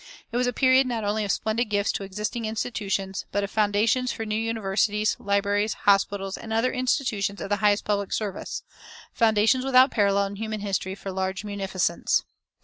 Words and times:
It 0.31 0.35
was 0.37 0.47
a 0.47 0.51
period 0.51 0.87
not 0.87 1.03
only 1.03 1.23
of 1.23 1.31
splendid 1.31 1.65
gifts 1.65 1.91
to 1.91 2.03
existing 2.03 2.45
institutions, 2.45 3.25
but 3.31 3.43
of 3.43 3.51
foundations 3.51 4.11
for 4.11 4.25
new 4.25 4.33
universities, 4.35 5.15
libraries, 5.19 5.75
hospitals, 5.85 6.37
and 6.37 6.51
other 6.51 6.73
institutions 6.73 7.39
of 7.39 7.49
the 7.49 7.57
highest 7.57 7.85
public 7.85 8.11
service, 8.11 8.63
foundations 9.13 9.63
without 9.63 9.91
parallel 9.91 10.25
in 10.25 10.35
human 10.37 10.61
history 10.61 10.95
for 10.95 11.11
large 11.11 11.43
munificence. 11.45 12.23